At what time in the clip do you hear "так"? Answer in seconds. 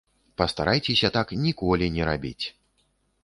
1.17-1.33